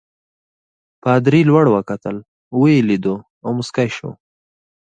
[1.03, 2.15] پادري لوړ وکتل
[2.59, 4.09] ویې لیدو او مسکی شو.